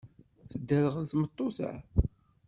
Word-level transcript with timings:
Tedderɣel 0.51 1.05
tmeṭṭut-a. 1.11 1.71